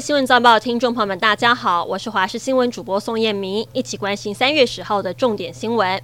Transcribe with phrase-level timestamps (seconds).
[0.00, 6.00] 新闻早报听众朋友们，大家好，我是华视新闻主播宋彦明，一起关心三月十号的重点新闻。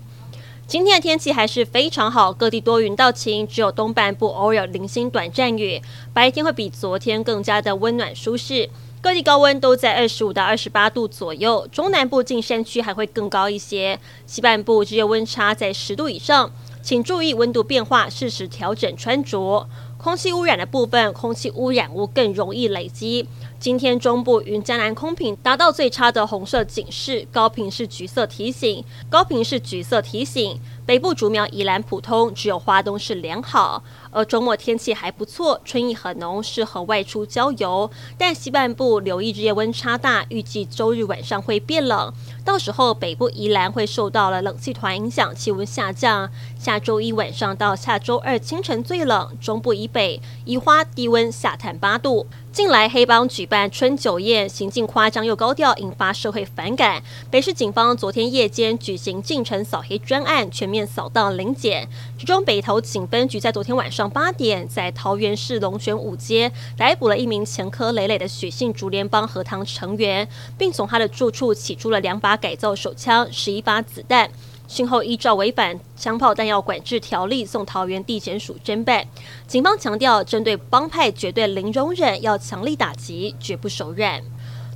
[0.67, 5.81] 今天的天气还是非常好，各地多云到晴，只有东半部偶尔有零星短暂雨。
[6.13, 8.69] 白天会比昨天更加的温暖舒适，
[9.01, 16.51] 各地高温都在二十五到二十八度左右，中南部近山区还会更高一些，西半部只有温差在十度以上，
[16.83, 19.69] 请注意温度变化，适时调整穿着。
[19.97, 23.27] 空气污染的部分，空气污染物更容易累积。
[23.59, 30.61] 今天中部云嘉南空品达到最差的红色警示，高屏是橘色提醒，高屏是橘色提醒。
[30.85, 33.83] 北部竹苗、宜兰普通，只有花东是良好。
[34.11, 37.91] 而周末天气还不错，春意很浓，适合外出郊游。
[38.19, 42.13] 但西半部留意日夜温差大，预计周日晚上会变冷。
[42.45, 46.31] 到时候北部宜兰会受到了冷气团影响，气温下降。
[46.59, 52.27] 下周一晚上到下周二清晨最冷，中部以北宜花低温下探八度。
[52.51, 57.03] 近来黑帮举办春酒宴，行径夸张又高调，引发社会反感。
[57.29, 61.87] 北市警方昨天夜间举行进城扫黑专案，全面扫荡临检。
[62.17, 70.27] 其中北投警分局在昨天晚上八点，在桃园市龙泉五街逮捕了一名前科累累的许姓竹联帮荷塘成员，
[70.57, 74.31] 并从他的住处起出了两把改造手枪、十一发子弹。
[74.67, 79.07] 讯后依照违反枪炮弹药管制条例送桃园地检署侦办。
[79.47, 84.23] 警方强调，针对帮派绝对零容忍，要强力打击，绝不手软。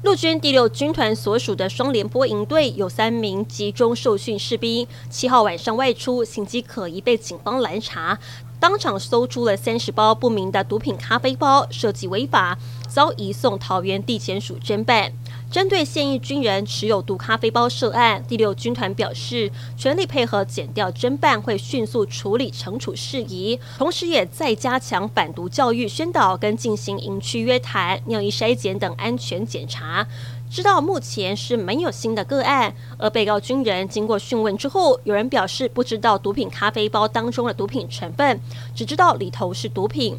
[0.05, 8.16] 陆军第六军团所属的双连波营队有三名集中受训士兵，七号晚上外出，行迹可疑，被警方拦查，
[8.61, 12.56] 当场搜出了三十包不明的毒品咖啡包，涉及违法，
[12.89, 15.12] 遭移送桃园地检署侦办。
[15.50, 30.06] 针对现役军人持有毒咖啡包涉案，第六军团表示全力配合检调侦办，会迅速处理惩处事宜，同时也在加强反毒教育宣导跟进行营区约谈、尿液筛检等安全检查。
[30.50, 38.38] 知道目前是没有新的个案，而被告军人经过讯问之后，有人表示不知道毒品咖啡包当中的毒品成分，
[38.75, 40.19] 只知道里头是毒品。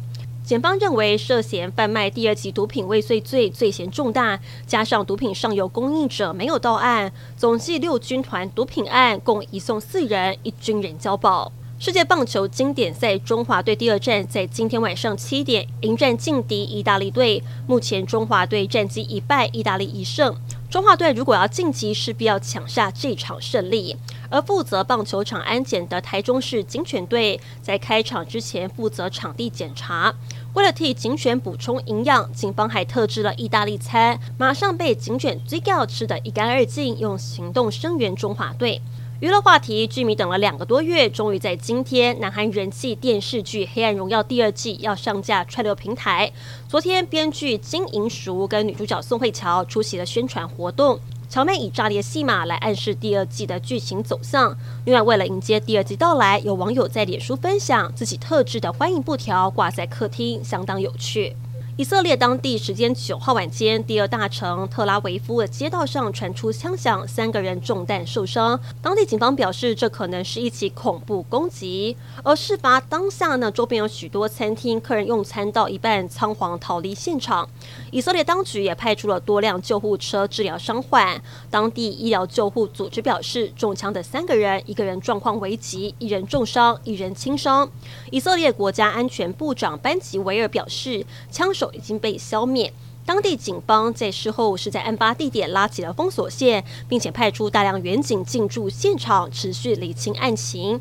[0.50, 11.52] 检方认为涉嫌贩卖第二级毒品未遂罪罪嫌重大，加上毒品上游供应者没有到案，总计六军团毒品案共移送四人，一军人交保。
[11.78, 20.34] 世界棒球经典赛中华队第二战在今天晚上七点迎战劲敌意大利队，目前中华队战绩一败，意大利一胜。
[20.68, 23.96] 中华队如果要晋级，势必要抢下这场胜利。
[24.28, 30.14] 而负责棒球场安检的台中市警犬队，在开场之前负责场地检查。
[30.54, 38.82] 为了替警犬补充营养，警方还特制了意大利餐，马上被警犬追告吃得一干二净，用行动声援中华队。
[39.20, 46.32] 娱乐话题，剧迷等了两个多月，终于在今天，南韩人气电视剧《黑暗荣耀》第二季要上架串流平台。
[46.66, 50.98] 昨天，编剧金银淑跟女主角宋慧乔出席了宣传活动。
[51.30, 54.52] 乔妹以炸裂戏码来暗示第二季的剧情走向。
[54.84, 61.36] 另外，为了迎接第二季到来，有网友在脸书分享自己特制的欢迎布条，挂在客厅，相当有趣。
[61.80, 68.60] 以色列当地时间九号晚间，第二大城特拉维夫的街道上传出枪响，三个人中弹受伤。
[68.82, 71.96] 当地警方表示，这可能是一起恐怖攻击。
[72.22, 77.48] 而事发当下呢，周边有许多餐厅，客人用餐到一半仓皇逃离现场。
[77.90, 81.18] 以色列当局也派出了多辆救护车治疗伤患。
[81.50, 87.66] 当地医疗救护组织表示，中枪的三个人，一个人状况危急，一人重伤，一人轻伤。
[88.10, 91.69] 以色列国家安全部长班吉维尔表示，枪手。
[91.72, 92.72] 已经被消灭。
[93.06, 100.80] 当地警方在事后是在案发地点拉起了封锁线，并且派出大量远警进驻现场，持续理清案情。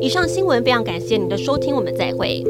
[0.00, 2.44] 以上新闻非常感谢您的收听，我们再会。